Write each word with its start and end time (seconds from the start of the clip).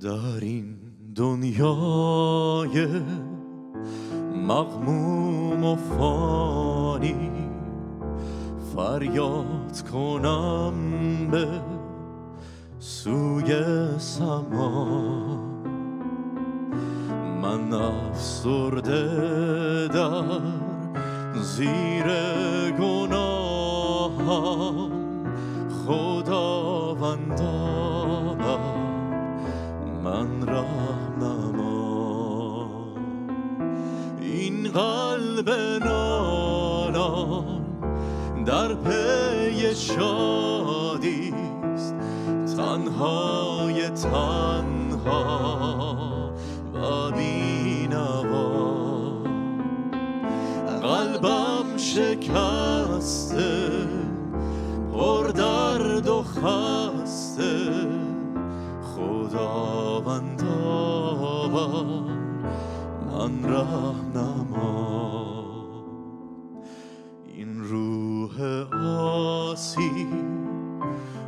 در 0.00 0.40
این 0.40 0.76
دنیای 1.14 2.86
مغموم 4.48 5.64
و 5.64 5.76
فانی 5.76 7.30
فریاد 8.76 9.82
کنم 9.92 10.74
به 11.30 11.46
سوی 12.78 13.54
سما. 13.98 14.86
من 17.42 17.72
افسرده 17.72 19.08
در 19.88 20.40
زیر 21.42 22.06
گناهم. 22.80 24.58
خداوندا 25.86 26.47
قلب 34.74 35.50
نالان 35.84 37.64
در 38.44 38.74
پی 38.74 39.74
شادیست 39.74 41.48
تنهای 42.56 43.88
تنها 43.88 45.58
و 46.74 47.10
بینوا. 47.10 48.48
قلبم 50.82 51.76
شکسته 51.76 53.38
پر 54.92 55.26
درد 55.26 56.08
و 56.08 56.22
خسته. 56.22 57.88
خداوندا 58.82 60.48
بر 61.48 62.17
من 63.18 63.44
رهنما 63.44 64.74
این 67.26 67.64
روح 67.64 68.42
آسی 69.50 70.06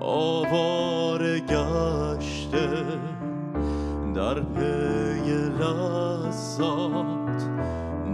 آواره 0.00 1.40
گشته 1.40 2.68
در 4.14 4.40
پی 4.40 5.30
لذات 5.60 7.48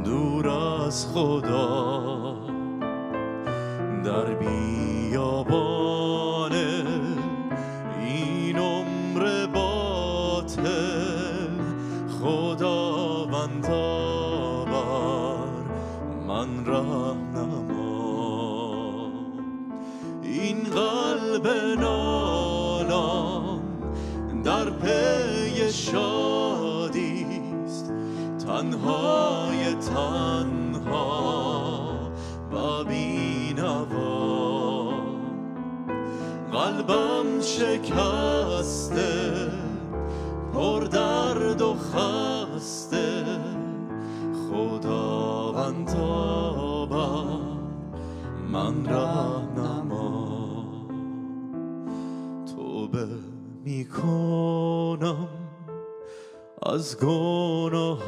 دور 0.04 0.48
از 0.48 1.06
خدا. 1.06 2.34
در 4.04 4.34
بیابان 4.34 5.97
این 20.40 20.64
قلب 20.64 21.46
نالان 21.80 23.60
در 24.44 24.70
پی 24.70 25.72
شادیست. 25.72 27.12
تنهای 28.46 29.74
تنها 29.74 31.18
و 32.52 32.84
بینوا. 32.84 34.28
قلبم 36.52 37.40
شکسته 37.40 39.32
پر 40.54 40.80
درد 40.80 41.62
و 41.62 41.74
خسته. 41.74 43.24
خداوندا 44.50 46.06
بر 46.86 47.38
من 48.52 48.86
رهنما 48.86 49.07
می‌کنم 53.68 55.28
از 56.62 56.98
گناهانم 57.00 58.06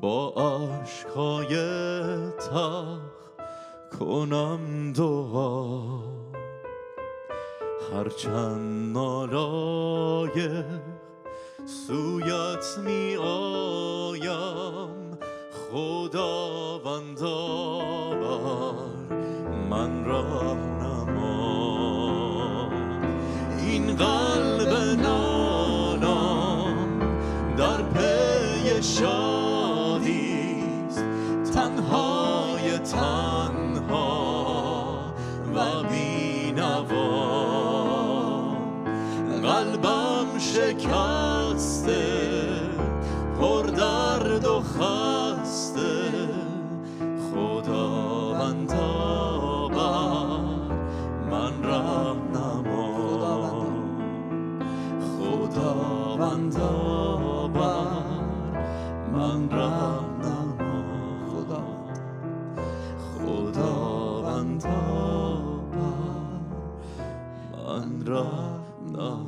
با 0.00 0.28
عشقای 0.28 1.56
تخ 2.38 2.98
کنم 3.98 4.92
دعا. 4.92 5.78
هرچند 7.92 8.96
نالایق 8.96 10.64
سویت 11.64 12.78
می 12.84 13.16
آیم 13.16 15.18
خداوندا 15.70 17.36
بر 18.10 18.72
من 19.70 20.04
رهنما 20.04 20.45
قلب 23.98 25.00
نالان 25.02 26.76
در 27.56 27.82
پی 27.82 28.82
شادیست 28.82 30.24
تنهای 31.54 32.78
تنها 32.78 34.34
و 35.54 35.58
بینوا. 35.88 37.26
قلبم 39.42 40.38
شکسته 40.38 42.06
پر 43.40 43.62
خداوندا 56.16 57.48
بر 57.54 58.20
من 59.12 59.48
رهنما 59.50 60.82
خداوندا 63.26 64.80
بر 65.72 65.92
من 67.52 67.88
رهنما 68.06 69.26